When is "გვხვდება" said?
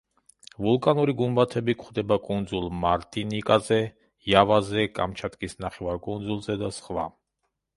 1.81-2.17